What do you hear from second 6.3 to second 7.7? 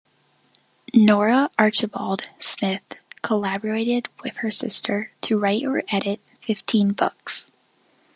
fifteen books.